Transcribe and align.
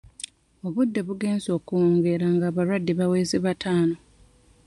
Obudde 0.65 0.99
bugenze 1.07 1.49
okuwungeera 1.57 2.25
ng'abalwadde 2.35 2.91
baweze 2.99 3.35
bataano. 3.45 3.95